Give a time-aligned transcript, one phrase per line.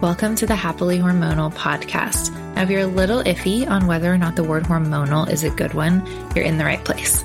[0.00, 2.32] Welcome to the Happily Hormonal podcast.
[2.54, 5.50] Now, if you're a little iffy on whether or not the word hormonal is a
[5.50, 6.06] good one,
[6.36, 7.24] you're in the right place.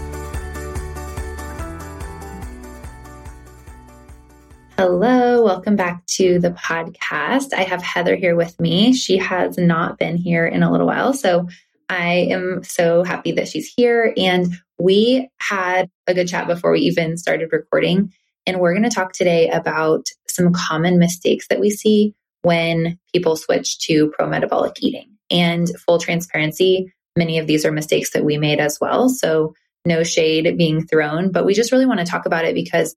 [4.83, 7.53] Hello, welcome back to the podcast.
[7.53, 8.93] I have Heather here with me.
[8.93, 11.47] She has not been here in a little while, so
[11.87, 14.11] I am so happy that she's here.
[14.17, 18.11] And we had a good chat before we even started recording.
[18.47, 23.35] And we're going to talk today about some common mistakes that we see when people
[23.35, 25.11] switch to pro metabolic eating.
[25.29, 29.09] And full transparency, many of these are mistakes that we made as well.
[29.09, 29.53] So,
[29.85, 32.95] no shade being thrown, but we just really want to talk about it because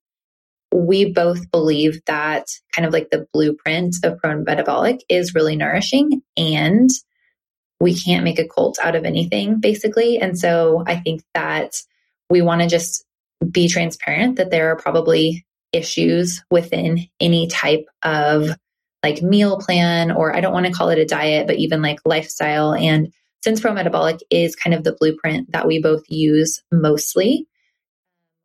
[0.74, 6.20] we both believe that kind of like the blueprint of pro metabolic is really nourishing
[6.36, 6.90] and
[7.78, 10.18] we can't make a cult out of anything basically.
[10.18, 11.76] And so I think that
[12.28, 13.04] we want to just
[13.48, 18.48] be transparent that there are probably issues within any type of
[19.04, 22.00] like meal plan, or I don't want to call it a diet, but even like
[22.04, 22.74] lifestyle.
[22.74, 27.46] And since pro metabolic is kind of the blueprint that we both use mostly,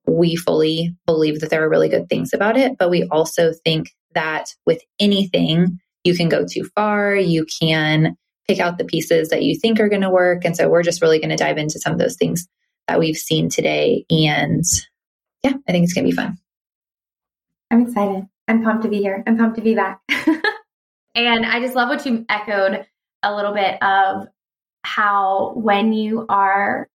[0.10, 3.94] we fully believe that there are really good things about it, but we also think
[4.14, 7.16] that with anything, you can go too far.
[7.16, 8.18] You can
[8.48, 10.44] pick out the pieces that you think are going to work.
[10.44, 12.48] And so we're just really going to dive into some of those things
[12.88, 14.06] that we've seen today.
[14.10, 14.64] And
[15.44, 16.38] yeah, I think it's going to be fun.
[17.70, 18.28] I'm excited.
[18.48, 19.24] I'm pumped to be here.
[19.28, 20.02] I'm pumped to be back.
[21.16, 22.86] and I just love what you echoed
[23.22, 24.28] a little bit of
[24.84, 26.88] how when you are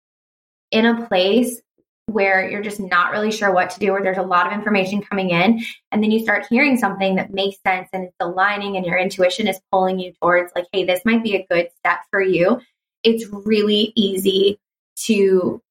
[0.71, 1.61] in a place
[2.07, 5.01] where you're just not really sure what to do, or there's a lot of information
[5.01, 8.85] coming in, and then you start hearing something that makes sense and it's aligning, and
[8.85, 12.21] your intuition is pulling you towards, like, hey, this might be a good step for
[12.21, 12.59] you.
[13.03, 14.59] It's really easy
[15.05, 15.61] to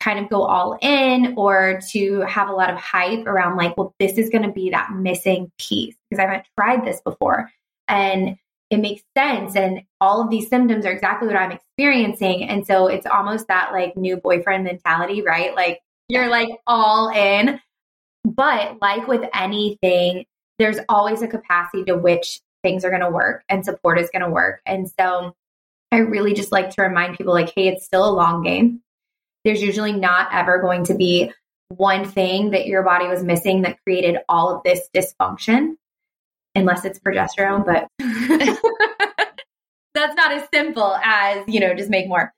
[0.00, 3.94] kind of go all in or to have a lot of hype around, like, well,
[4.00, 7.50] this is going to be that missing piece because I haven't tried this before.
[7.86, 8.36] And
[8.72, 9.54] it makes sense.
[9.54, 12.48] And all of these symptoms are exactly what I'm experiencing.
[12.48, 15.54] And so it's almost that like new boyfriend mentality, right?
[15.54, 17.60] Like you're like all in.
[18.24, 20.24] But like with anything,
[20.58, 24.24] there's always a capacity to which things are going to work and support is going
[24.24, 24.60] to work.
[24.64, 25.34] And so
[25.90, 28.80] I really just like to remind people like, hey, it's still a long game.
[29.44, 31.30] There's usually not ever going to be
[31.68, 35.74] one thing that your body was missing that created all of this dysfunction
[36.54, 37.88] unless it's progesterone, but
[39.94, 42.32] that's not as simple as, you know, just make more.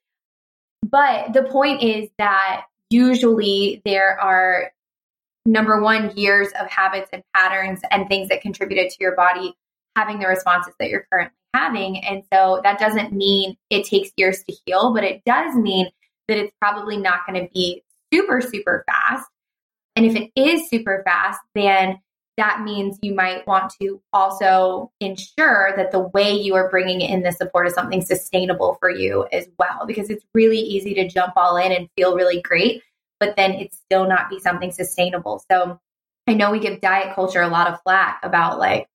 [0.82, 4.70] But the point is that usually there are
[5.46, 9.54] number one years of habits and patterns and things that contributed to your body
[9.96, 12.04] having the responses that you're currently having.
[12.04, 15.88] And so that doesn't mean it takes years to heal, but it does mean
[16.28, 17.82] that it's probably not going to be
[18.12, 19.28] super, super fast.
[19.96, 21.98] And if it is super fast, then
[22.36, 27.22] that means you might want to also ensure that the way you are bringing in
[27.22, 31.34] the support is something sustainable for you as well, because it's really easy to jump
[31.36, 32.82] all in and feel really great,
[33.20, 35.42] but then it's still not be something sustainable.
[35.50, 35.78] So
[36.26, 38.88] I know we give diet culture a lot of flack about like,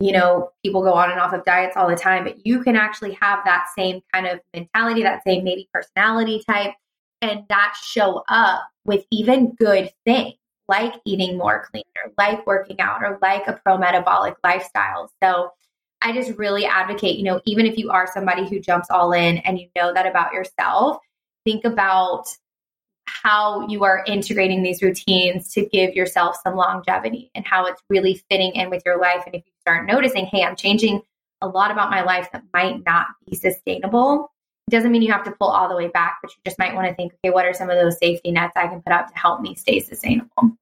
[0.00, 2.76] you know, people go on and off of diets all the time, but you can
[2.76, 6.72] actually have that same kind of mentality, that same maybe personality type,
[7.20, 10.34] and that show up with even good things
[10.68, 15.10] like eating more cleaner, like working out, or like a pro metabolic lifestyle.
[15.22, 15.50] So
[16.00, 19.38] I just really advocate, you know, even if you are somebody who jumps all in
[19.38, 20.98] and you know that about yourself,
[21.44, 22.26] think about
[23.06, 28.22] how you are integrating these routines to give yourself some longevity and how it's really
[28.30, 29.22] fitting in with your life.
[29.26, 31.02] And if you start noticing, hey, I'm changing
[31.40, 34.30] a lot about my life that might not be sustainable,
[34.70, 36.88] doesn't mean you have to pull all the way back, but you just might want
[36.88, 39.18] to think, okay, what are some of those safety nets I can put up to
[39.18, 40.56] help me stay sustainable?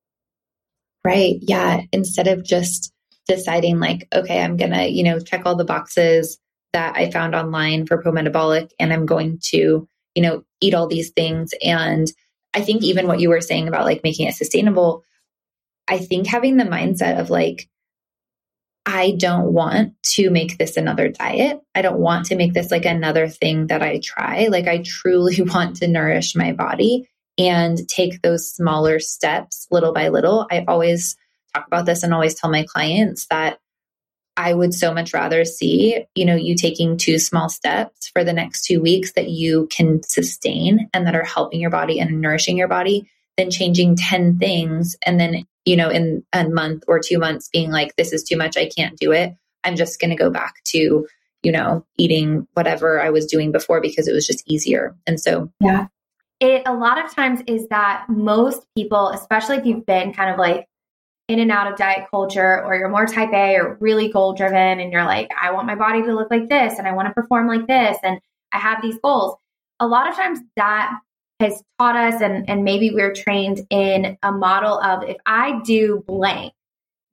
[1.05, 1.37] Right.
[1.41, 1.83] Yeah.
[1.93, 2.93] Instead of just
[3.29, 6.39] deciding, like, okay, I'm going to, you know, check all the boxes
[6.73, 10.87] that I found online for pro metabolic and I'm going to, you know, eat all
[10.87, 11.53] these things.
[11.63, 12.07] And
[12.55, 15.05] I think even what you were saying about like making it sustainable,
[15.89, 17.69] I think having the mindset of like,
[18.89, 21.61] I don't want to make this another diet.
[21.75, 24.47] I don't want to make this like another thing that I try.
[24.47, 30.09] Like, I truly want to nourish my body and take those smaller steps little by
[30.09, 30.47] little.
[30.51, 31.17] I always
[31.53, 33.59] talk about this and always tell my clients that
[34.37, 38.35] I would so much rather see, you know, you taking two small steps for the
[38.35, 42.57] next two weeks that you can sustain and that are helping your body and nourishing
[42.57, 47.19] your body than changing 10 things and then, you know, in a month or two
[47.19, 48.57] months being like, this is too much.
[48.57, 49.35] I can't do it.
[49.65, 51.07] I'm just going to go back to,
[51.43, 54.97] you know, eating whatever I was doing before because it was just easier.
[55.07, 55.89] And so, yeah.
[56.39, 60.39] It a lot of times is that most people, especially if you've been kind of
[60.39, 60.67] like
[61.29, 64.79] in and out of diet culture or you're more type A or really goal driven
[64.79, 67.15] and you're like, I want my body to look like this and I want to
[67.15, 68.21] perform like this and
[68.53, 69.37] I have these goals.
[69.81, 71.01] A lot of times that
[71.41, 76.03] has taught us and, and maybe we're trained in a model of if I do
[76.07, 76.53] blank,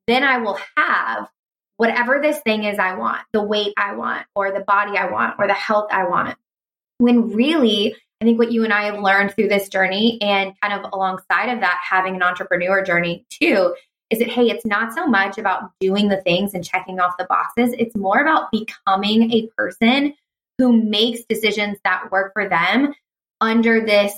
[0.07, 1.29] then I will have
[1.77, 5.35] whatever this thing is I want, the weight I want, or the body I want,
[5.39, 6.37] or the health I want.
[6.99, 10.73] When really, I think what you and I have learned through this journey and kind
[10.73, 13.75] of alongside of that, having an entrepreneur journey too,
[14.09, 17.25] is that, hey, it's not so much about doing the things and checking off the
[17.25, 17.73] boxes.
[17.77, 20.13] It's more about becoming a person
[20.57, 22.93] who makes decisions that work for them
[23.43, 24.13] under this,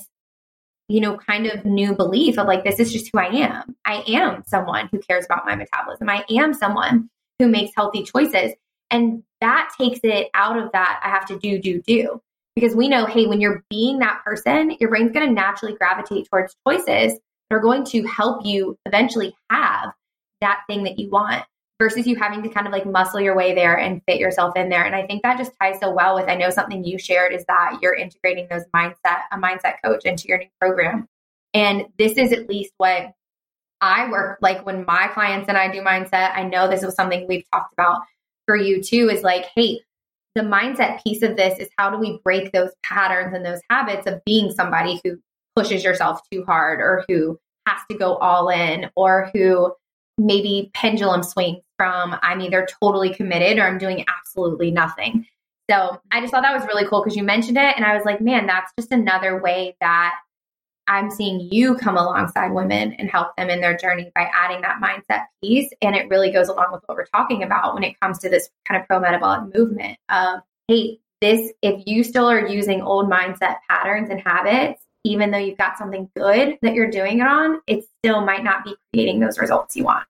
[0.87, 3.75] you know, kind of new belief of like, this is just who I am.
[3.85, 6.07] I am someone who cares about my metabolism.
[6.07, 8.53] I am someone who makes healthy choices.
[8.91, 12.21] And that takes it out of that, I have to do, do, do.
[12.55, 16.29] Because we know, hey, when you're being that person, your brain's going to naturally gravitate
[16.29, 17.13] towards choices
[17.49, 19.91] that are going to help you eventually have
[20.39, 21.43] that thing that you want
[21.79, 24.69] versus you having to kind of like muscle your way there and fit yourself in
[24.69, 24.85] there.
[24.85, 27.43] And I think that just ties so well with I know something you shared is
[27.47, 31.07] that you're integrating those mindset, a mindset coach into your new program.
[31.53, 33.11] And this is at least what
[33.81, 36.31] I work like when my clients and I do mindset.
[36.33, 38.01] I know this was something we've talked about
[38.45, 39.81] for you too is like, hey,
[40.35, 44.05] the mindset piece of this is how do we break those patterns and those habits
[44.05, 45.17] of being somebody who
[45.55, 49.73] pushes yourself too hard or who has to go all in or who
[50.17, 55.25] maybe pendulum swings from I'm either totally committed or I'm doing absolutely nothing.
[55.69, 57.75] So I just thought that was really cool because you mentioned it.
[57.75, 60.15] And I was like, man, that's just another way that
[60.87, 64.79] I'm seeing you come alongside women and help them in their journey by adding that
[64.81, 65.71] mindset piece.
[65.81, 68.49] And it really goes along with what we're talking about when it comes to this
[68.67, 73.55] kind of pro metabolic movement of, hey, this, if you still are using old mindset
[73.67, 77.85] patterns and habits, even though you've got something good that you're doing it on, it
[77.99, 80.05] still might not be creating those results you want.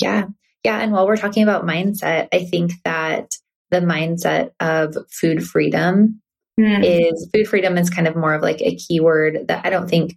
[0.00, 0.26] Yeah.
[0.64, 0.80] Yeah.
[0.80, 3.30] And while we're talking about mindset, I think that
[3.70, 6.20] the mindset of food freedom
[6.58, 6.82] mm.
[6.82, 10.16] is food freedom is kind of more of like a keyword that I don't think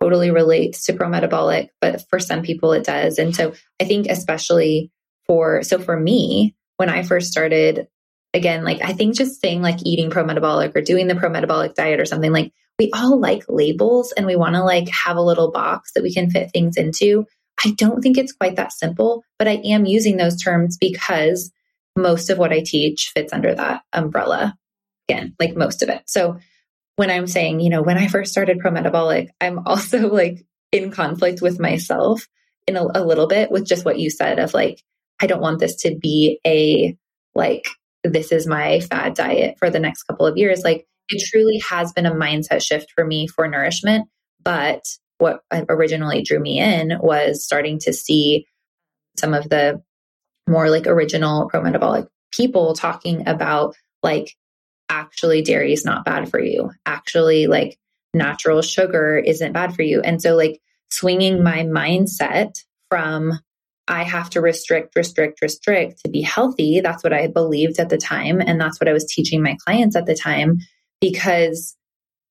[0.00, 3.18] totally relates to pro metabolic, but for some people it does.
[3.18, 4.90] And so I think, especially
[5.26, 7.86] for, so for me, when I first started,
[8.32, 11.74] again, like I think just saying like eating pro metabolic or doing the pro metabolic
[11.74, 15.22] diet or something like we all like labels and we want to like have a
[15.22, 17.26] little box that we can fit things into.
[17.62, 21.52] I don't think it's quite that simple, but I am using those terms because
[21.94, 24.56] most of what I teach fits under that umbrella.
[25.10, 26.04] Again, like most of it.
[26.06, 26.38] So
[26.96, 30.90] when I'm saying, you know, when I first started pro metabolic, I'm also like in
[30.90, 32.26] conflict with myself
[32.66, 34.82] in a, a little bit with just what you said of like,
[35.20, 36.96] I don't want this to be a
[37.34, 37.66] like,
[38.04, 40.62] this is my fad diet for the next couple of years.
[40.64, 44.08] Like, it truly has been a mindset shift for me for nourishment.
[44.42, 44.84] But
[45.18, 48.46] what originally drew me in was starting to see
[49.18, 49.82] some of the
[50.48, 54.34] more like original pro metabolic people talking about like
[54.88, 56.70] actually dairy is not bad for you.
[56.86, 57.78] Actually, like
[58.14, 60.00] natural sugar isn't bad for you.
[60.00, 62.52] And so, like, swinging my mindset
[62.88, 63.38] from
[63.86, 66.80] I have to restrict, restrict, restrict to be healthy.
[66.80, 68.40] That's what I believed at the time.
[68.40, 70.58] And that's what I was teaching my clients at the time
[71.00, 71.76] because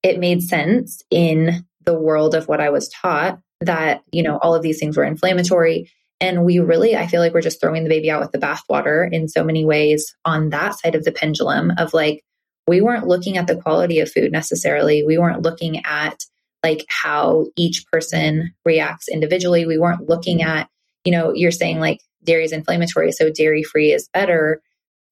[0.02, 4.54] it made sense in the world of what I was taught that, you know, all
[4.54, 5.90] of these things were inflammatory.
[6.20, 9.10] And we really, I feel like we're just throwing the baby out with the bathwater
[9.10, 12.22] in so many ways on that side of the pendulum of like,
[12.66, 15.02] we weren't looking at the quality of food necessarily.
[15.02, 16.22] We weren't looking at
[16.62, 19.66] like how each person reacts individually.
[19.66, 20.50] We weren't looking mm-hmm.
[20.50, 20.68] at,
[21.04, 24.60] you know, you're saying like dairy is inflammatory, so dairy free is better.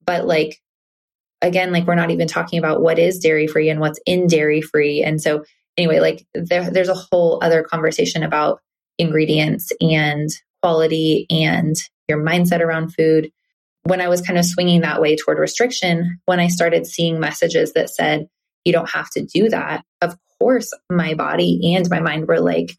[0.04, 0.60] But like
[1.42, 4.60] again, like we're not even talking about what is dairy free and what's in dairy
[4.60, 5.02] free.
[5.02, 5.44] And so,
[5.76, 8.60] anyway, like there, there's a whole other conversation about
[8.98, 10.28] ingredients and
[10.62, 11.76] quality and
[12.08, 13.30] your mindset around food.
[13.84, 17.72] When I was kind of swinging that way toward restriction, when I started seeing messages
[17.72, 18.26] that said,
[18.64, 19.84] you don't have to do that.
[20.02, 22.76] Of course, my body and my mind were like,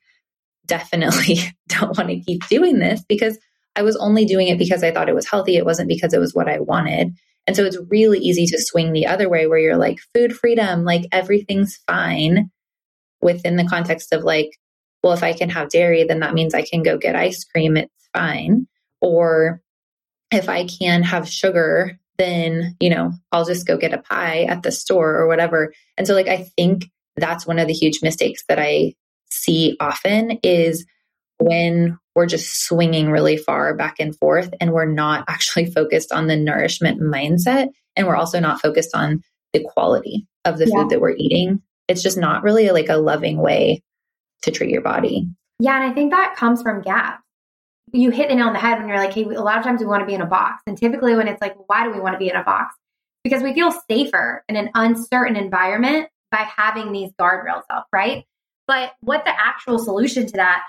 [0.67, 3.37] definitely don't want to keep doing this because
[3.75, 5.55] I was only doing it because I thought it was healthy.
[5.55, 7.15] It wasn't because it was what I wanted.
[7.49, 10.83] And so it's really easy to swing the other way where you're like, food freedom,
[10.83, 12.51] like everything's fine
[13.21, 14.51] within the context of like,
[15.01, 17.75] well, if I can have dairy, then that means I can go get ice cream.
[17.75, 18.67] It's fine.
[19.01, 19.63] Or
[20.29, 24.61] if I can have sugar, then, you know, I'll just go get a pie at
[24.61, 25.73] the store or whatever.
[25.97, 28.93] And so, like, I think that's one of the huge mistakes that I
[29.31, 30.85] see often is
[31.39, 36.27] when we're just swinging really far back and forth and we're not actually focused on
[36.27, 39.21] the nourishment mindset and we're also not focused on
[39.53, 40.75] the quality of the yeah.
[40.75, 43.81] food that we're eating it's just not really like a loving way
[44.43, 45.27] to treat your body.
[45.59, 47.23] Yeah and i think that comes from gaps
[47.93, 49.81] you hit the nail on the head when you're like hey a lot of times
[49.81, 50.61] we want to be in a box.
[50.67, 52.75] And typically when it's like why do we want to be in a box?
[53.23, 58.25] Because we feel safer in an uncertain environment by having these guardrails up right?
[58.67, 60.63] But what the actual solution to that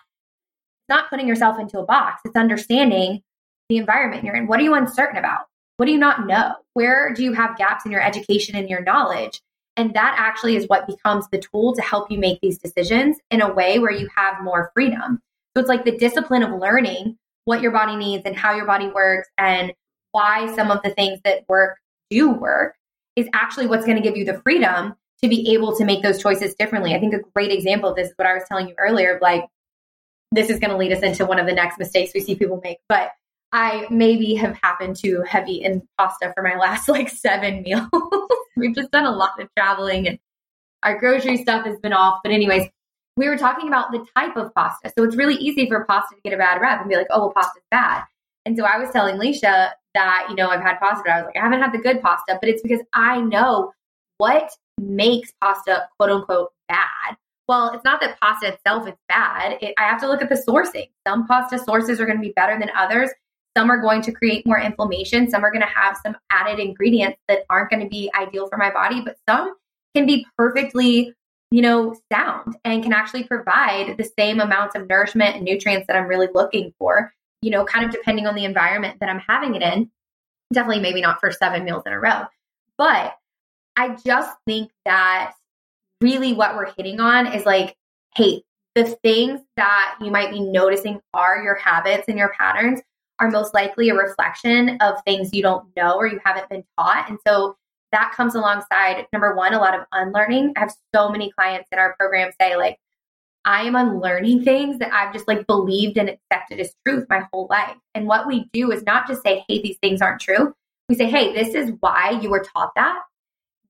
[0.90, 2.20] not putting yourself into a box.
[2.24, 3.22] It's understanding
[3.70, 4.46] the environment you're in.
[4.46, 5.46] What are you uncertain about?
[5.78, 6.56] What do you not know?
[6.74, 9.40] Where do you have gaps in your education and your knowledge?
[9.76, 13.40] And that actually is what becomes the tool to help you make these decisions in
[13.40, 15.22] a way where you have more freedom.
[15.54, 17.16] So it's like the discipline of learning
[17.46, 19.72] what your body needs and how your body works and
[20.12, 21.78] why some of the things that work
[22.10, 22.74] do work
[23.16, 26.20] is actually what's going to give you the freedom to be able to make those
[26.20, 26.94] choices differently.
[26.94, 29.22] I think a great example of this is what I was telling you earlier of
[29.22, 29.44] like
[30.32, 32.60] this is going to lead us into one of the next mistakes we see people
[32.62, 32.78] make.
[32.88, 33.10] But
[33.52, 37.88] I maybe have happened to have eaten pasta for my last like seven meals.
[38.56, 40.18] We've just done a lot of traveling and
[40.82, 42.20] our grocery stuff has been off.
[42.22, 42.68] But, anyways,
[43.16, 44.92] we were talking about the type of pasta.
[44.96, 47.20] So it's really easy for pasta to get a bad rep and be like, oh,
[47.20, 48.04] well, pasta's bad.
[48.46, 51.26] And so I was telling Leisha that, you know, I've had pasta, but I was
[51.26, 53.72] like, I haven't had the good pasta, but it's because I know
[54.18, 57.16] what makes pasta quote unquote bad
[57.50, 59.58] well, it's not that pasta itself is bad.
[59.60, 60.88] It, I have to look at the sourcing.
[61.04, 63.10] Some pasta sources are going to be better than others.
[63.56, 65.28] Some are going to create more inflammation.
[65.28, 68.56] Some are going to have some added ingredients that aren't going to be ideal for
[68.56, 69.56] my body, but some
[69.96, 71.12] can be perfectly,
[71.50, 75.96] you know, sound and can actually provide the same amounts of nourishment and nutrients that
[75.96, 79.56] I'm really looking for, you know, kind of depending on the environment that I'm having
[79.56, 79.90] it in.
[80.52, 82.26] Definitely maybe not for seven meals in a row.
[82.78, 83.16] But
[83.74, 85.32] I just think that
[86.00, 87.76] really what we're hitting on is like,
[88.16, 88.42] hey,
[88.74, 92.80] the things that you might be noticing are your habits and your patterns
[93.18, 97.08] are most likely a reflection of things you don't know or you haven't been taught.
[97.08, 97.56] And so
[97.92, 100.54] that comes alongside number one, a lot of unlearning.
[100.56, 102.78] I have so many clients in our program say, like,
[103.44, 107.46] I am unlearning things that I've just like believed and accepted as truth my whole
[107.50, 107.76] life.
[107.94, 110.54] And what we do is not just say, hey, these things aren't true.
[110.88, 113.00] We say, hey, this is why you were taught that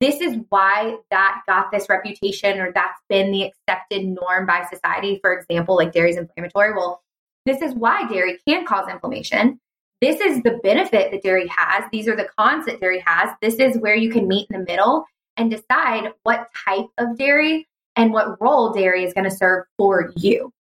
[0.01, 5.19] this is why that got this reputation or that's been the accepted norm by society.
[5.21, 6.73] For example, like dairy is inflammatory.
[6.73, 7.03] Well,
[7.45, 9.61] this is why dairy can cause inflammation.
[10.01, 11.85] This is the benefit that dairy has.
[11.93, 13.31] These are the cons that dairy has.
[13.43, 15.05] This is where you can meet in the middle
[15.37, 20.13] and decide what type of dairy and what role dairy is going to serve for
[20.17, 20.51] you.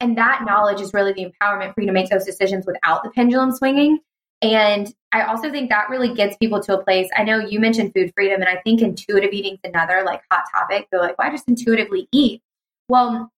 [0.00, 3.10] And that knowledge is really the empowerment for you to make those decisions without the
[3.10, 4.00] pendulum swinging
[4.42, 7.08] and I also think that really gets people to a place.
[7.16, 10.44] I know you mentioned food freedom, and I think intuitive eating is another like hot
[10.54, 10.88] topic.
[10.90, 12.42] They're like, why just intuitively eat?
[12.90, 13.32] Well,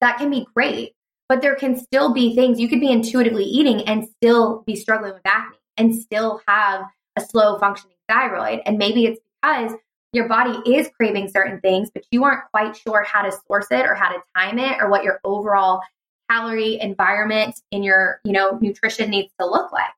[0.00, 0.94] that can be great,
[1.28, 5.12] but there can still be things you could be intuitively eating and still be struggling
[5.12, 6.84] with acne and still have
[7.16, 8.60] a slow functioning thyroid.
[8.64, 9.72] And maybe it's because
[10.12, 13.86] your body is craving certain things, but you aren't quite sure how to source it
[13.86, 15.80] or how to time it or what your overall
[16.30, 19.90] calorie environment in your, you know, nutrition needs to look like.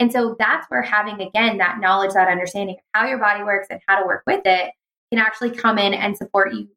[0.00, 3.68] And so that's where having, again, that knowledge, that understanding of how your body works
[3.70, 4.72] and how to work with it
[5.12, 6.68] can actually come in and support you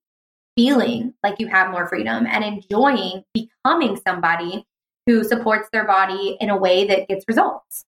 [0.55, 4.65] feeling like you have more freedom and enjoying becoming somebody
[5.07, 7.85] who supports their body in a way that gets results.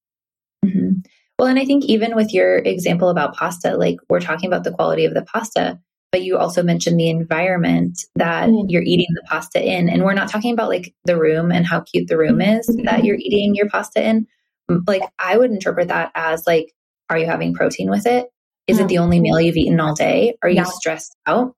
[0.65, 1.01] Mm-hmm.
[1.37, 4.71] Well, and I think even with your example about pasta, like we're talking about the
[4.71, 5.79] quality of the pasta,
[6.11, 8.69] but you also mentioned the environment that mm-hmm.
[8.69, 9.89] you're eating the pasta in.
[9.89, 12.85] And we're not talking about like the room and how cute the room is mm-hmm.
[12.85, 14.25] that you're eating your pasta in,
[14.69, 16.73] like I would interpret that as like,
[17.09, 18.27] are you having protein with it?
[18.67, 19.01] Is it the mm.
[19.01, 20.37] only meal you've eaten all day?
[20.41, 20.63] Are you yeah.
[20.63, 21.55] stressed out?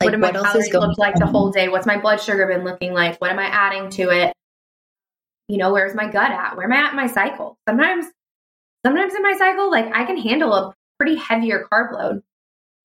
[0.00, 1.20] Like, what, what else is going look like on?
[1.20, 1.68] the whole day?
[1.68, 3.20] What's my blood sugar been looking like?
[3.20, 4.32] What am I adding to it?
[5.48, 6.56] You know, where's my gut at?
[6.56, 7.58] Where am I at in my cycle?
[7.68, 8.06] Sometimes,
[8.84, 12.22] sometimes in my cycle, like I can handle a pretty heavier carb load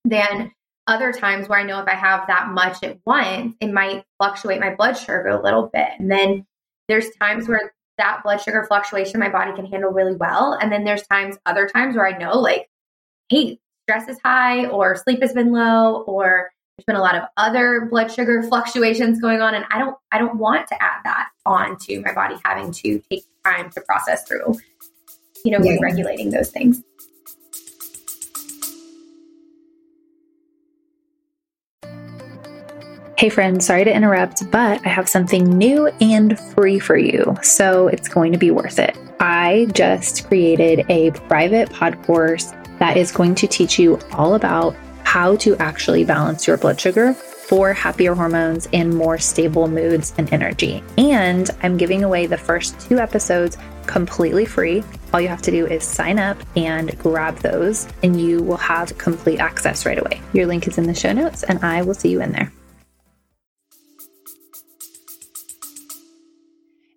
[0.03, 0.51] than
[0.85, 4.59] other times where I know if I have that much at once, it might fluctuate
[4.59, 5.87] my blood sugar a little bit.
[5.99, 6.45] And then
[6.87, 10.53] there's times where that blood sugar fluctuation my body can handle really well.
[10.53, 12.69] And then there's times, other times where I know like,
[13.29, 17.23] hey, stress is high or sleep has been low or there's been a lot of
[17.37, 21.29] other blood sugar fluctuations going on and I don't I don't want to add that
[21.45, 24.55] on to my body having to take time to process through
[25.45, 25.77] you know yeah.
[25.81, 26.83] regulating those things.
[33.17, 37.87] Hey friends, sorry to interrupt, but I have something new and free for you, so
[37.87, 38.95] it's going to be worth it.
[39.19, 44.75] I just created a private pod course that is going to teach you all about
[45.03, 50.31] how to actually balance your blood sugar for happier hormones and more stable moods and
[50.31, 50.83] energy.
[50.99, 53.57] And I'm giving away the first two episodes
[53.87, 54.83] completely free.
[55.11, 58.95] All you have to do is sign up and grab those, and you will have
[58.99, 60.21] complete access right away.
[60.33, 62.53] Your link is in the show notes, and I will see you in there.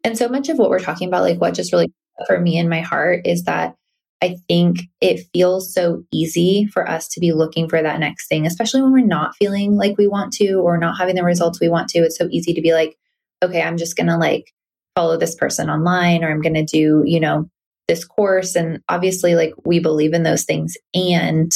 [0.05, 1.93] And so much of what we're talking about, like what just really
[2.27, 3.75] for me in my heart is that
[4.23, 8.47] I think it feels so easy for us to be looking for that next thing,
[8.47, 11.71] especially when we're not feeling like we want to or not having the results we
[11.71, 12.01] want to.
[12.01, 12.97] It's so easy to be like,
[13.43, 14.53] okay, I'm just going to like
[14.95, 17.49] follow this person online or I'm going to do, you know,
[17.89, 18.55] this course.
[18.55, 20.75] And obviously, like we believe in those things.
[20.95, 21.51] And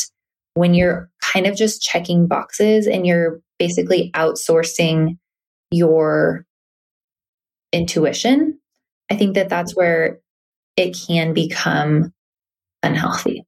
[0.55, 5.19] when you're kind of just checking boxes and you're basically outsourcing
[5.71, 6.47] your
[7.75, 8.59] intuition,
[9.11, 10.21] I think that that's where
[10.77, 12.13] it can become
[12.83, 13.45] unhealthy.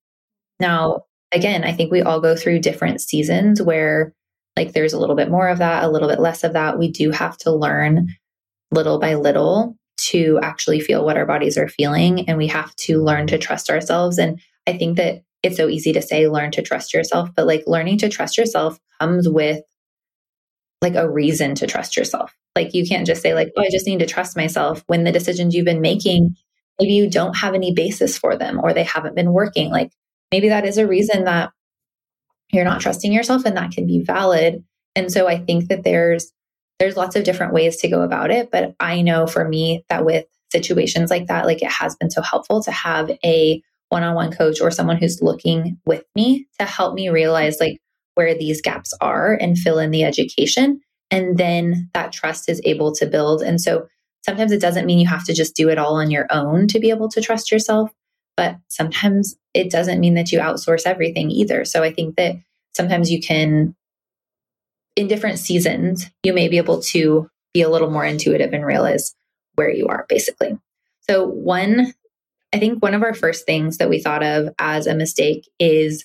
[0.60, 1.02] Now,
[1.32, 4.14] again, I think we all go through different seasons where
[4.56, 6.78] like there's a little bit more of that, a little bit less of that.
[6.78, 8.08] We do have to learn
[8.70, 13.02] little by little to actually feel what our bodies are feeling and we have to
[13.02, 16.62] learn to trust ourselves and I think that it's so easy to say learn to
[16.62, 19.60] trust yourself, but like learning to trust yourself comes with
[20.82, 22.34] like a reason to trust yourself.
[22.54, 25.12] Like you can't just say like, "Oh, I just need to trust myself" when the
[25.12, 26.36] decisions you've been making
[26.80, 29.70] maybe you don't have any basis for them or they haven't been working.
[29.70, 29.92] Like
[30.30, 31.50] maybe that is a reason that
[32.52, 34.62] you're not trusting yourself and that can be valid.
[34.94, 36.32] And so I think that there's
[36.78, 40.04] there's lots of different ways to go about it, but I know for me that
[40.04, 44.60] with situations like that like it has been so helpful to have a one-on-one coach
[44.60, 47.78] or someone who's looking with me to help me realize like
[48.16, 52.92] where these gaps are and fill in the education and then that trust is able
[52.94, 53.42] to build.
[53.42, 53.86] And so
[54.24, 56.80] sometimes it doesn't mean you have to just do it all on your own to
[56.80, 57.90] be able to trust yourself.
[58.36, 61.64] But sometimes it doesn't mean that you outsource everything either.
[61.64, 62.36] So I think that
[62.74, 63.74] sometimes you can,
[64.94, 69.14] in different seasons, you may be able to be a little more intuitive and realize
[69.54, 70.58] where you are, basically.
[71.08, 71.94] So, one,
[72.52, 76.04] I think one of our first things that we thought of as a mistake is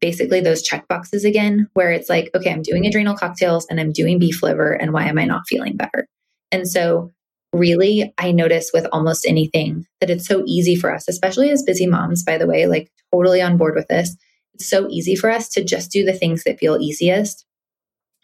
[0.00, 3.92] basically those check boxes again, where it's like, okay, I'm doing adrenal cocktails and I'm
[3.92, 6.06] doing beef liver, and why am I not feeling better?
[6.52, 7.12] And so,
[7.52, 11.86] really, I notice with almost anything that it's so easy for us, especially as busy
[11.86, 14.16] moms, by the way, like totally on board with this.
[14.54, 17.44] It's so easy for us to just do the things that feel easiest.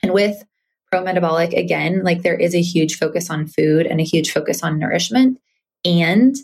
[0.03, 0.45] And with
[0.91, 4.63] pro metabolic, again, like there is a huge focus on food and a huge focus
[4.63, 5.39] on nourishment.
[5.85, 6.37] And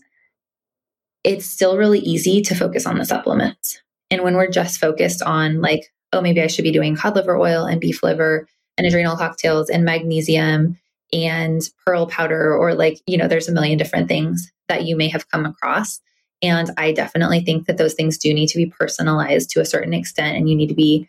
[1.25, 3.83] it's still really easy to focus on the supplements.
[4.11, 7.37] And when we're just focused on like, oh, maybe I should be doing cod liver
[7.37, 10.79] oil and beef liver and adrenal cocktails and magnesium
[11.13, 15.09] and pearl powder, or like, you know, there's a million different things that you may
[15.09, 16.01] have come across.
[16.43, 19.95] And I definitely think that those things do need to be personalized to a certain
[19.95, 21.09] extent, and you need to be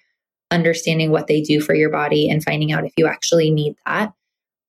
[0.51, 4.13] understanding what they do for your body and finding out if you actually need that.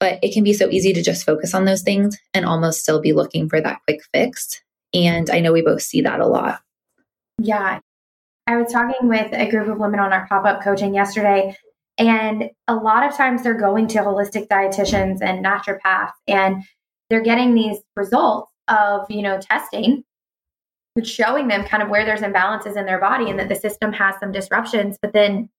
[0.01, 3.01] But it can be so easy to just focus on those things and almost still
[3.01, 4.61] be looking for that quick fix.
[4.95, 6.61] And I know we both see that a lot.
[7.39, 7.81] Yeah.
[8.49, 11.55] I was talking with a group of women on our pop up coaching yesterday,
[11.99, 16.65] and a lot of times they're going to holistic dietitians and naturopaths, and
[17.11, 20.03] they're getting these results of, you know, testing,
[21.05, 24.15] showing them kind of where there's imbalances in their body and that the system has
[24.19, 25.51] some disruptions, but then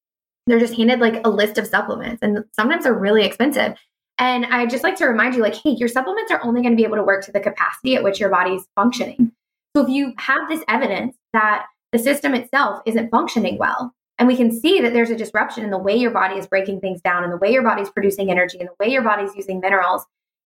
[0.47, 3.77] they're just handed like a list of supplements, and sometimes they're really expensive.
[4.17, 6.75] And I just like to remind you, like, hey, your supplements are only going to
[6.75, 9.31] be able to work to the capacity at which your body is functioning.
[9.75, 13.93] So if you have this evidence that the system itself isn't functioning well.
[14.17, 16.81] And we can see that there's a disruption in the way your body is breaking
[16.81, 19.61] things down and the way your body's producing energy and the way your body's using
[19.61, 20.05] minerals.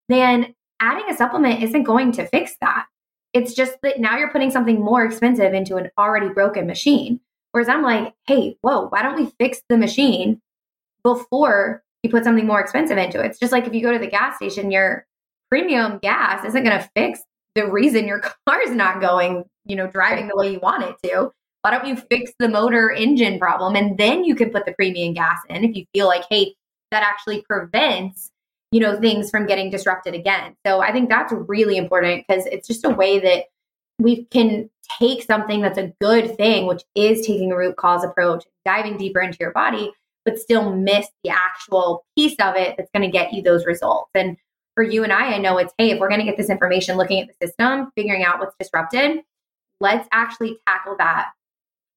[0.09, 2.85] Then adding a supplement isn't going to fix that.
[3.33, 7.19] It's just that now you're putting something more expensive into an already broken machine.
[7.51, 10.39] Whereas I'm like, hey, whoa, why don't we fix the machine
[11.03, 13.27] before you put something more expensive into it?
[13.27, 15.07] It's just like if you go to the gas station, your
[15.49, 17.21] premium gas isn't going to fix
[17.55, 20.95] the reason your car is not going you know, driving the way you want it
[21.03, 21.31] to.
[21.61, 25.13] Why don't you fix the motor engine problem and then you can put the premium
[25.13, 26.55] gas in if you feel like, hey,
[26.91, 28.31] that actually prevents,
[28.71, 30.55] you know, things from getting disrupted again.
[30.65, 33.45] So I think that's really important because it's just a way that
[33.97, 38.43] we can take something that's a good thing, which is taking a root cause approach,
[38.65, 39.91] diving deeper into your body,
[40.25, 44.09] but still miss the actual piece of it that's going to get you those results.
[44.13, 44.35] And
[44.75, 46.97] for you and I, I know it's, hey, if we're going to get this information,
[46.97, 49.21] looking at the system, figuring out what's disrupted,
[49.79, 51.31] let's actually tackle that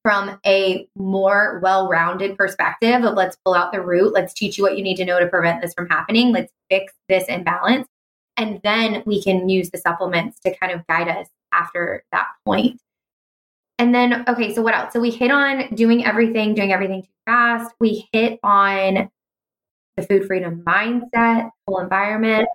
[0.03, 4.77] from a more well-rounded perspective of let's pull out the root let's teach you what
[4.77, 7.87] you need to know to prevent this from happening let's fix this imbalance
[8.37, 12.79] and then we can use the supplements to kind of guide us after that point.
[13.79, 14.93] And then okay so what else?
[14.93, 17.73] So we hit on doing everything doing everything too fast.
[17.79, 19.09] We hit on
[19.97, 22.47] the food freedom mindset whole environment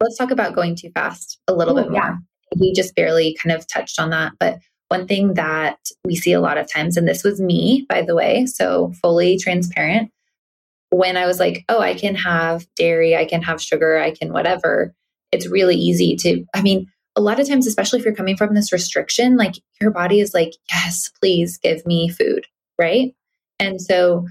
[0.00, 2.16] let's talk about going too fast a little Ooh, bit more yeah.
[2.58, 4.58] we just barely kind of touched on that but
[4.88, 8.14] one thing that we see a lot of times, and this was me, by the
[8.14, 10.10] way, so fully transparent,
[10.90, 14.32] when I was like, oh, I can have dairy, I can have sugar, I can
[14.32, 14.94] whatever,
[15.30, 18.54] it's really easy to, I mean, a lot of times, especially if you're coming from
[18.54, 22.46] this restriction, like your body is like, yes, please give me food,
[22.78, 23.12] right?
[23.58, 24.26] And so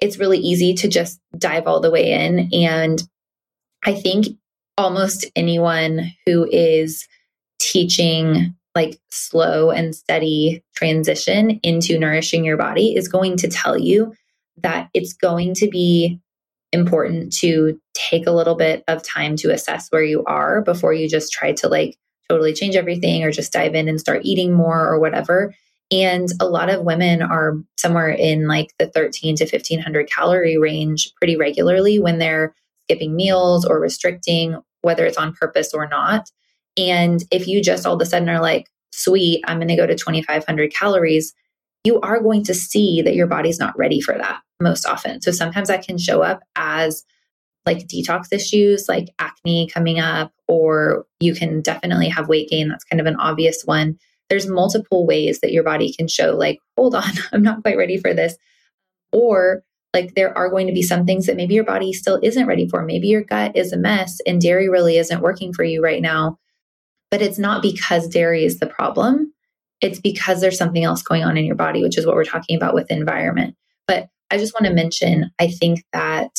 [0.00, 2.48] it's really easy to just dive all the way in.
[2.54, 3.02] And
[3.84, 4.28] I think
[4.78, 7.06] almost anyone who is
[7.60, 14.14] teaching like slow and steady transition into nourishing your body is going to tell you
[14.62, 16.20] that it's going to be
[16.72, 21.08] important to take a little bit of time to assess where you are before you
[21.08, 21.96] just try to like
[22.28, 25.52] totally change everything or just dive in and start eating more or whatever.
[25.90, 31.12] And a lot of women are somewhere in like the 13 to 1500 calorie range
[31.16, 36.30] pretty regularly when they're skipping meals or restricting, whether it's on purpose or not.
[36.76, 39.86] And if you just all of a sudden are like, sweet, I'm going to go
[39.86, 41.34] to 2,500 calories,
[41.84, 45.20] you are going to see that your body's not ready for that most often.
[45.20, 47.04] So sometimes that can show up as
[47.66, 52.68] like detox issues, like acne coming up, or you can definitely have weight gain.
[52.68, 53.98] That's kind of an obvious one.
[54.30, 57.98] There's multiple ways that your body can show, like, hold on, I'm not quite ready
[57.98, 58.36] for this.
[59.12, 59.62] Or
[59.94, 62.68] like there are going to be some things that maybe your body still isn't ready
[62.68, 62.84] for.
[62.84, 66.38] Maybe your gut is a mess and dairy really isn't working for you right now.
[67.10, 69.32] But it's not because dairy is the problem.
[69.80, 72.56] It's because there's something else going on in your body, which is what we're talking
[72.56, 73.56] about with environment.
[73.86, 76.30] But I just want to mention, I think that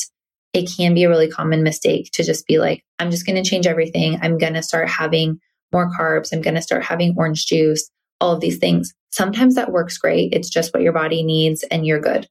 [0.52, 3.48] it can be a really common mistake to just be like, I'm just going to
[3.48, 4.18] change everything.
[4.22, 5.40] I'm going to start having
[5.72, 6.32] more carbs.
[6.32, 8.92] I'm going to start having orange juice, all of these things.
[9.10, 10.32] Sometimes that works great.
[10.32, 12.28] It's just what your body needs and you're good.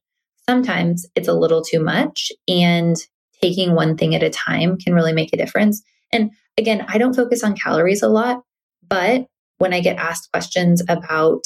[0.48, 2.96] Sometimes it's a little too much and
[3.40, 5.82] taking one thing at a time can really make a difference.
[6.12, 8.42] And again, I don't focus on calories a lot,
[8.88, 9.26] but
[9.58, 11.42] when I get asked questions about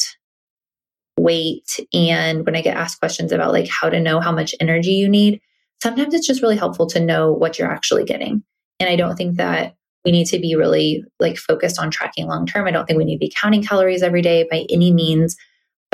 [1.18, 4.92] weight and when I get asked questions about like how to know how much energy
[4.92, 5.40] you need,
[5.82, 8.42] sometimes it's just really helpful to know what you're actually getting.
[8.80, 12.46] And I don't think that we need to be really like focused on tracking long
[12.46, 12.66] term.
[12.66, 15.36] I don't think we need to be counting calories every day by any means.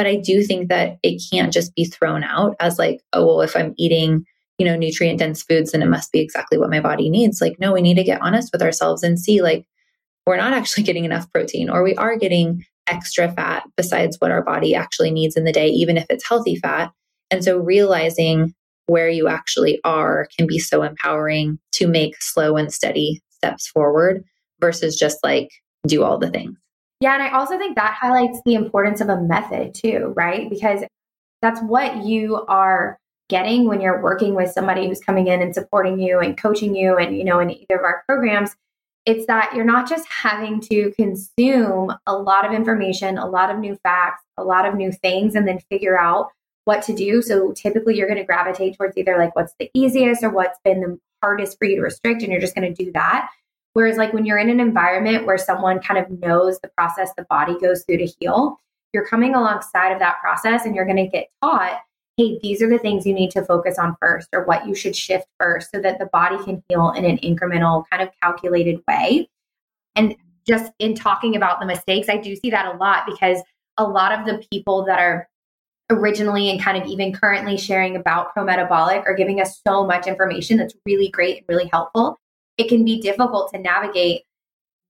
[0.00, 3.42] But I do think that it can't just be thrown out as like, oh, well,
[3.42, 4.24] if I'm eating
[4.56, 7.42] you know, nutrient dense foods then it must be exactly what my body needs.
[7.42, 9.66] Like, no, we need to get honest with ourselves and see like
[10.24, 14.42] we're not actually getting enough protein or we are getting extra fat besides what our
[14.42, 16.90] body actually needs in the day, even if it's healthy fat.
[17.30, 18.54] And so realizing
[18.86, 24.24] where you actually are can be so empowering to make slow and steady steps forward
[24.60, 25.50] versus just like
[25.86, 26.58] do all the things.
[27.00, 27.14] Yeah.
[27.14, 30.50] And I also think that highlights the importance of a method too, right?
[30.50, 30.82] Because
[31.40, 32.98] that's what you are
[33.30, 36.96] getting when you're working with somebody who's coming in and supporting you and coaching you
[36.96, 38.56] and you know in either of our programs
[39.06, 43.58] it's that you're not just having to consume a lot of information a lot of
[43.58, 46.30] new facts a lot of new things and then figure out
[46.64, 50.24] what to do so typically you're going to gravitate towards either like what's the easiest
[50.24, 52.90] or what's been the hardest for you to restrict and you're just going to do
[52.90, 53.30] that
[53.80, 57.24] whereas like when you're in an environment where someone kind of knows the process the
[57.24, 58.56] body goes through to heal
[58.92, 61.80] you're coming alongside of that process and you're going to get taught
[62.20, 64.94] hey, these are the things you need to focus on first or what you should
[64.94, 69.26] shift first so that the body can heal in an incremental, kind of calculated way.
[69.96, 70.14] And
[70.46, 73.38] just in talking about the mistakes, I do see that a lot because
[73.78, 75.28] a lot of the people that are
[75.88, 80.06] originally and kind of even currently sharing about pro metabolic are giving us so much
[80.06, 82.18] information that's really great and really helpful.
[82.58, 84.22] It can be difficult to navigate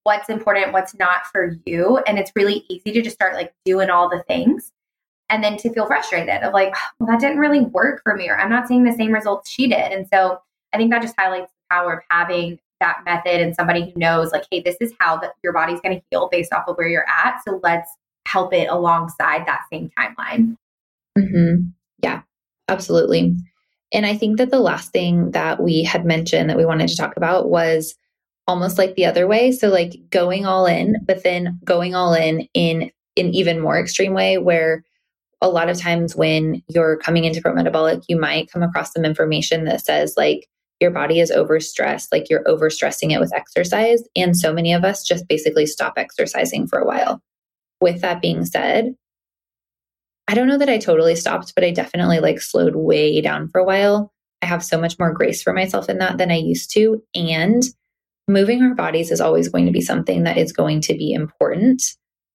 [0.04, 1.98] what's important, what's not for you.
[2.06, 4.72] And it's really easy to just start like doing all the things
[5.28, 8.38] and then to feel frustrated of like, well, that didn't really work for me, or
[8.38, 9.92] I'm not seeing the same results she did.
[9.92, 10.40] And so
[10.72, 14.32] I think that just highlights the power of having that method and somebody who knows,
[14.32, 16.88] like, hey, this is how the, your body's going to heal based off of where
[16.88, 17.40] you're at.
[17.44, 17.90] So let's
[18.26, 20.56] help it alongside that same timeline.
[21.16, 21.68] Mm-hmm.
[22.02, 22.22] Yeah,
[22.68, 23.36] absolutely.
[23.92, 26.96] And I think that the last thing that we had mentioned that we wanted to
[26.96, 27.94] talk about was
[28.46, 29.52] almost like the other way.
[29.52, 34.14] So, like going all in, but then going all in in an even more extreme
[34.14, 34.84] way where
[35.42, 39.04] a lot of times when you're coming into pro metabolic, you might come across some
[39.04, 40.46] information that says like
[40.80, 44.02] your body is overstressed, like you're overstressing it with exercise.
[44.16, 47.20] And so many of us just basically stop exercising for a while.
[47.80, 48.94] With that being said,
[50.30, 53.60] I don't know that I totally stopped, but I definitely like slowed way down for
[53.60, 54.12] a while.
[54.42, 57.02] I have so much more grace for myself in that than I used to.
[57.16, 57.64] And
[58.28, 61.82] moving our bodies is always going to be something that is going to be important.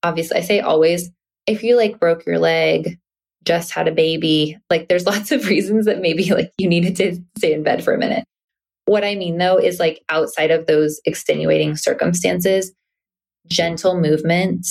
[0.03, 1.09] Obviously, I say always,
[1.47, 2.99] if you like broke your leg,
[3.45, 7.23] just had a baby, like there's lots of reasons that maybe like you needed to
[7.37, 8.25] stay in bed for a minute.
[8.87, 12.73] What I mean though is like outside of those extenuating circumstances,
[13.47, 14.67] gentle movement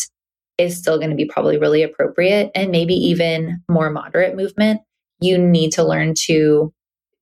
[0.58, 4.80] is still going to be probably really appropriate and maybe even more moderate movement.
[5.20, 6.72] You need to learn to,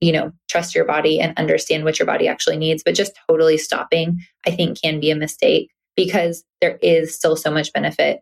[0.00, 2.82] you know, trust your body and understand what your body actually needs.
[2.82, 7.50] But just totally stopping, I think, can be a mistake because there is still so
[7.50, 8.20] much benefit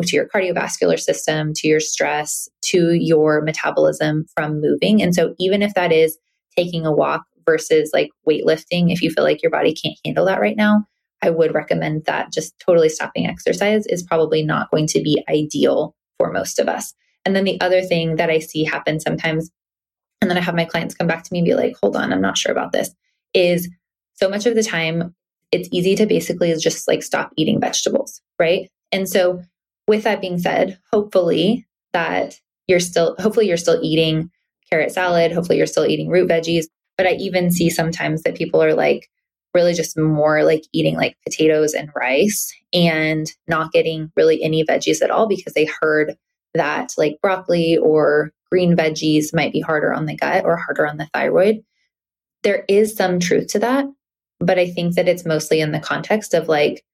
[0.00, 5.00] to your cardiovascular system, to your stress, to your metabolism from moving.
[5.00, 6.18] And so, even if that is
[6.56, 10.40] taking a walk versus like weightlifting, if you feel like your body can't handle that
[10.40, 10.84] right now,
[11.24, 15.96] I would recommend that just totally stopping exercise is probably not going to be ideal
[16.18, 16.92] for most of us.
[17.24, 19.50] And then the other thing that I see happen sometimes,
[20.20, 22.12] and then I have my clients come back to me and be like, hold on,
[22.12, 22.94] I'm not sure about this,
[23.32, 23.70] is
[24.12, 25.14] so much of the time
[25.50, 28.70] it's easy to basically just like stop eating vegetables, right?
[28.92, 29.42] And so
[29.88, 34.30] with that being said, hopefully that you're still, hopefully you're still eating
[34.68, 35.32] carrot salad.
[35.32, 36.66] Hopefully you're still eating root veggies.
[36.98, 39.08] But I even see sometimes that people are like
[39.54, 45.00] really just more like eating like potatoes and rice and not getting really any veggies
[45.02, 46.16] at all because they heard
[46.54, 50.96] that like broccoli or green veggies might be harder on the gut or harder on
[50.96, 51.62] the thyroid.
[52.42, 53.86] There is some truth to that,
[54.40, 56.84] but I think that it's mostly in the context of like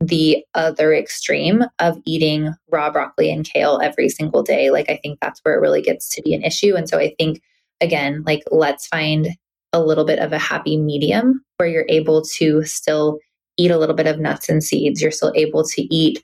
[0.00, 4.70] the other extreme of eating raw broccoli and kale every single day.
[4.70, 6.74] Like, I think that's where it really gets to be an issue.
[6.74, 7.40] And so I think,
[7.80, 9.28] again, like, let's find
[9.74, 13.18] a little bit of a happy medium where you're able to still
[13.58, 15.02] eat a little bit of nuts and seeds.
[15.02, 16.22] You're still able to eat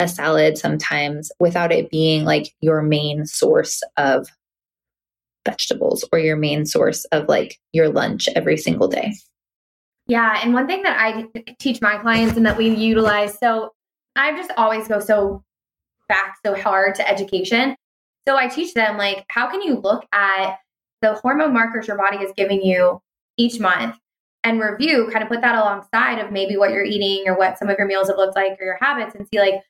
[0.00, 4.28] a salad sometimes without it being like your main source of
[5.44, 9.12] vegetables or your main source of like your lunch every single day.
[10.06, 10.40] Yeah.
[10.42, 11.26] And one thing that I
[11.58, 13.72] teach my clients and that we utilize, so
[14.16, 15.42] I just always go so
[16.08, 17.76] back so hard to education.
[18.26, 20.58] So I teach them, like, how can you look at
[21.02, 23.02] the hormone markers your body is giving you
[23.36, 23.96] each month
[24.44, 27.68] and review, kind of put that alongside of maybe what you're eating or what some
[27.68, 29.62] of your meals have looked like or your habits and see, like,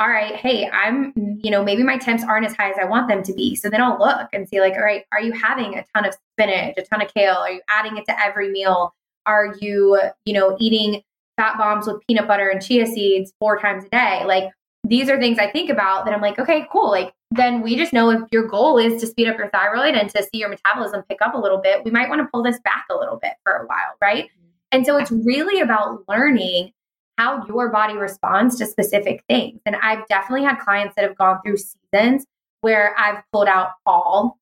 [0.00, 3.08] all right, hey, I'm, you know, maybe my temps aren't as high as I want
[3.08, 3.54] them to be.
[3.54, 6.16] So then I'll look and see, like, all right, are you having a ton of
[6.32, 7.36] spinach, a ton of kale?
[7.36, 8.94] Are you adding it to every meal?
[9.26, 11.02] Are you, you know, eating
[11.36, 14.22] fat bombs with peanut butter and chia seeds four times a day?
[14.24, 14.50] Like
[14.84, 16.90] these are things I think about that I'm like, okay, cool.
[16.90, 20.08] Like then we just know if your goal is to speed up your thyroid and
[20.10, 22.58] to see your metabolism pick up a little bit, we might want to pull this
[22.60, 24.30] back a little bit for a while, right?
[24.72, 26.72] And so it's really about learning
[27.18, 29.60] how your body responds to specific things.
[29.66, 32.26] And I've definitely had clients that have gone through seasons
[32.60, 34.38] where I've pulled out all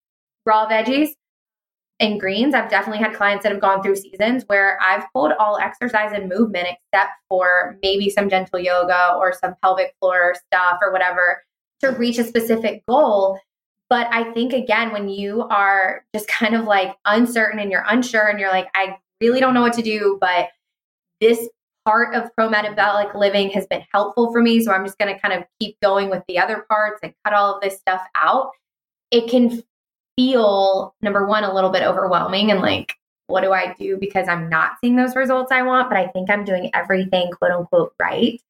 [0.46, 1.10] raw veggies
[2.02, 5.58] and greens, I've definitely had clients that have gone through seasons where I've pulled all
[5.58, 10.90] exercise and movement except for maybe some gentle yoga or some pelvic floor stuff or
[10.90, 11.44] whatever
[11.82, 13.38] to reach a specific goal.
[13.88, 18.28] But I think again, when you are just kind of like uncertain and you're unsure
[18.28, 20.48] and you're like, I really don't know what to do, but
[21.20, 21.48] this
[21.84, 24.62] part of pro metabolic living has been helpful for me.
[24.62, 27.34] So I'm just going to kind of keep going with the other parts and cut
[27.34, 28.50] all of this stuff out.
[29.10, 29.62] It can
[30.16, 32.94] feel number one a little bit overwhelming and like
[33.26, 36.28] what do I do because I'm not seeing those results I want, but I think
[36.28, 38.40] I'm doing everything quote unquote right.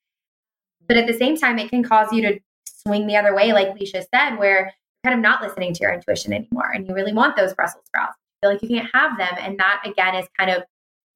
[0.88, 2.40] But at the same time, it can cause you to
[2.86, 4.72] swing the other way, like Leisha said, where you're
[5.04, 8.16] kind of not listening to your intuition anymore and you really want those Brussels sprouts.
[8.42, 9.34] You feel like you can't have them.
[9.38, 10.64] And that again is kind of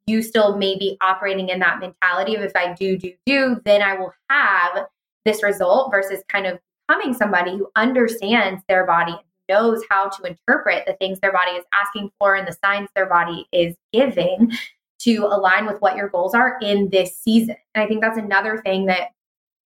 [0.06, 3.94] you still maybe operating in that mentality of if I do, do, do, then I
[3.94, 4.86] will have
[5.24, 9.16] this result versus kind of becoming somebody who understands their body
[9.48, 13.06] knows how to interpret the things their body is asking for and the signs their
[13.06, 14.52] body is giving
[15.00, 17.56] to align with what your goals are in this season.
[17.74, 19.10] And I think that's another thing that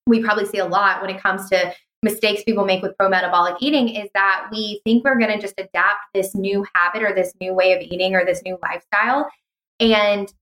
[0.06, 3.56] we probably see a lot when it comes to mistakes people make with pro metabolic
[3.60, 7.34] eating is that we think we're going to just adapt this new habit or this
[7.40, 9.28] new way of eating or this new lifestyle
[9.80, 10.32] and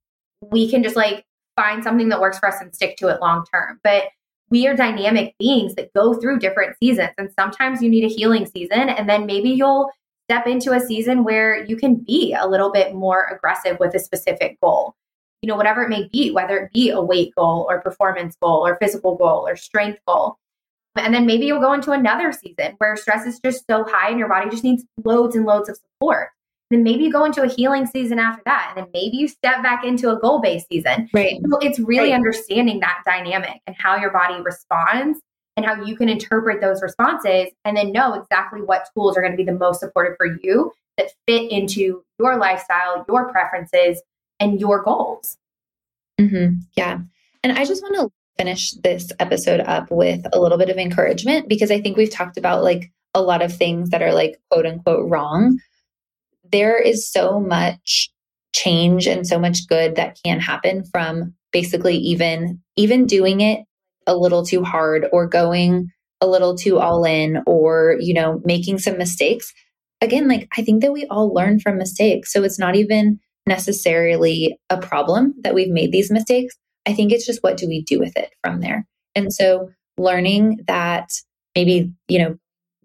[0.41, 1.25] we can just like
[1.57, 3.81] find something that works for us and stick to it long term.
[3.83, 4.05] But
[4.51, 7.11] we are dynamic beings that go through different seasons.
[7.19, 9.91] And sometimes you need a healing season, and then maybe you'll
[10.31, 13.99] step into a season where you can be a little bit more aggressive with a
[13.99, 14.95] specific goal.
[15.43, 18.67] You know, whatever it may be, whether it be a weight goal or performance goal
[18.67, 20.37] or physical goal or strength goal.
[20.99, 24.19] And then maybe you'll go into another season where stress is just so high and
[24.19, 26.29] your body just needs loads and loads of support.
[26.71, 28.73] Then maybe you go into a healing season after that.
[28.75, 31.09] And then maybe you step back into a goal based season.
[31.13, 31.41] Right.
[31.51, 32.17] So it's really right.
[32.17, 35.21] understanding that dynamic and how your body responds
[35.57, 39.33] and how you can interpret those responses and then know exactly what tools are going
[39.33, 44.03] to be the most supportive for you that fit into your lifestyle, your preferences,
[44.41, 45.37] and your goals.
[46.21, 46.61] Mm-hmm.
[46.77, 47.01] Yeah.
[47.43, 51.49] And I just want to finish this episode up with a little bit of encouragement
[51.49, 54.65] because I think we've talked about like a lot of things that are like quote
[54.65, 55.59] unquote wrong.
[56.51, 58.11] There is so much
[58.55, 63.61] change and so much good that can happen from basically even even doing it
[64.07, 65.89] a little too hard or going
[66.21, 69.53] a little too all in or you know making some mistakes.
[70.01, 72.33] Again like i think that we all learn from mistakes.
[72.33, 76.55] So it's not even necessarily a problem that we've made these mistakes
[76.89, 78.87] I think it's just what do we do with it from there.
[79.15, 81.11] And so learning that
[81.55, 82.37] maybe, you know,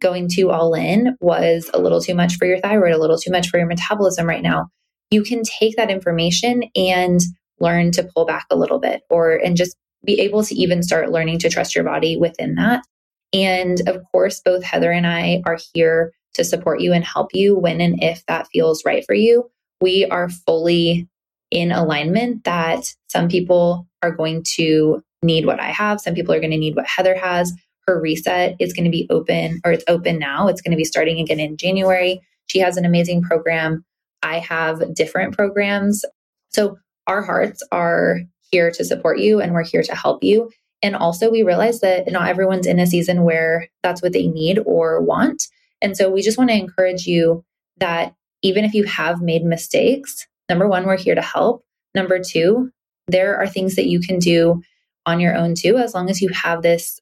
[0.02, 3.32] going too all in was a little too much for your thyroid, a little too
[3.32, 4.68] much for your metabolism right now.
[5.10, 7.22] You can take that information and
[7.60, 11.12] learn to pull back a little bit or and just be able to even start
[11.12, 12.84] learning to trust your body within that.
[13.32, 17.58] And of course, both Heather and I are here to support you and help you
[17.58, 19.50] when and if that feels right for you.
[19.80, 21.08] We are fully
[21.54, 26.02] in alignment that some people are going to need what I have.
[26.02, 27.54] Some people are going to need what Heather has.
[27.88, 30.48] Her reset is going to be open, or it's open now.
[30.48, 32.22] It's going to be starting again in January.
[32.48, 33.86] She has an amazing program.
[34.24, 36.04] I have different programs.
[36.50, 38.20] So our hearts are
[38.52, 40.50] here to support you and we're here to help you.
[40.82, 44.60] And also, we realize that not everyone's in a season where that's what they need
[44.66, 45.44] or want.
[45.82, 47.46] And so, we just want to encourage you
[47.78, 51.64] that even if you have made mistakes, number one, we're here to help.
[51.96, 52.72] Number two,
[53.08, 54.62] there are things that you can do
[55.06, 57.00] on your own too, as long as you have this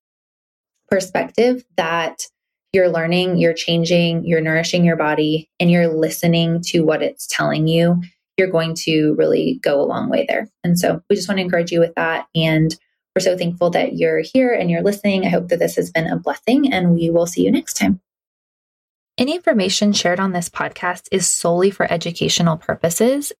[0.89, 2.23] perspective that
[2.73, 7.67] you're learning, you're changing, you're nourishing your body, and you're listening to what it's telling
[7.67, 8.01] you,
[8.37, 10.49] you're going to really go a long way there.
[10.63, 12.27] And so we just want to encourage you with that.
[12.33, 12.75] And
[13.15, 15.25] we're so thankful that you're here and you're listening.
[15.25, 17.99] I hope that this has been a blessing, and we will see you next time.
[19.21, 23.31] Any information shared on this podcast is solely for educational purposes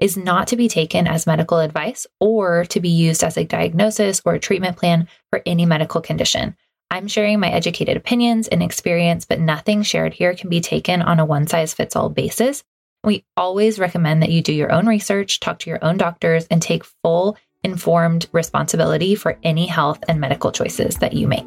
[0.00, 4.20] is not to be taken as medical advice or to be used as a diagnosis
[4.24, 6.56] or a treatment plan for any medical condition.
[6.90, 11.20] I'm sharing my educated opinions and experience, but nothing shared here can be taken on
[11.20, 12.64] a one size fits all basis.
[13.04, 16.60] We always recommend that you do your own research, talk to your own doctors, and
[16.60, 21.46] take full informed responsibility for any health and medical choices that you make.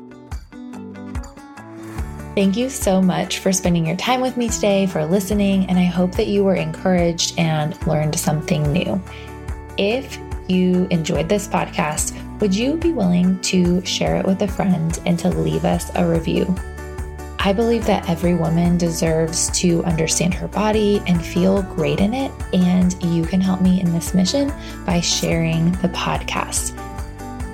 [2.34, 5.84] Thank you so much for spending your time with me today, for listening, and I
[5.84, 9.02] hope that you were encouraged and learned something new.
[9.78, 10.17] If
[10.48, 15.20] you enjoyed this podcast, would you be willing to share it with a friend and
[15.20, 16.56] to leave us a review?
[17.39, 22.32] I believe that every woman deserves to understand her body and feel great in it,
[22.54, 24.54] and you can help me in this mission
[24.86, 26.78] by sharing the podcast.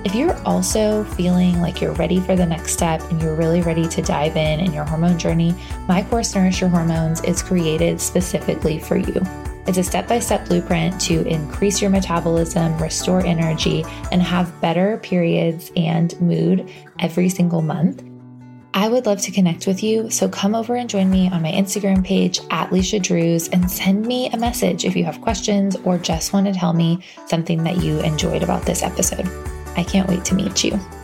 [0.04, 3.88] If you're also feeling like you're ready for the next step and you're really ready
[3.88, 5.54] to dive in in your hormone journey,
[5.88, 9.20] my course Nourish Your Hormones is created specifically for you.
[9.66, 14.98] It's a step by step blueprint to increase your metabolism, restore energy, and have better
[14.98, 18.04] periods and mood every single month.
[18.74, 21.50] I would love to connect with you, so come over and join me on my
[21.50, 25.98] Instagram page at Leisha Drews and send me a message if you have questions or
[25.98, 29.28] just want to tell me something that you enjoyed about this episode.
[29.78, 30.97] I can't wait to meet you.